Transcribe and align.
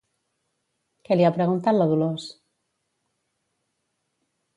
Què 1.09 1.17
li 1.19 1.27
ha 1.27 1.31
preguntat 1.35 1.77
la 1.79 1.87
Dolors? 1.91 2.25